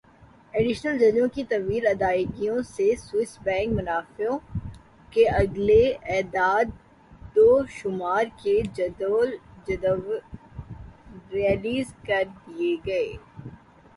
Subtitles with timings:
[0.53, 4.37] additional ججوں کی طویل ادائیگیوں سے سوئس بینک منافعوں
[5.13, 5.83] کے اگلے
[6.13, 9.29] اعدادوشمار کے جدول
[11.33, 13.09] ریلیز کر دیے گئے